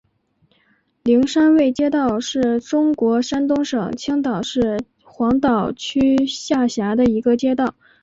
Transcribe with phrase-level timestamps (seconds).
[1.03, 7.75] 灵山卫街道是中国山东省青岛市黄岛区下辖的一个街道。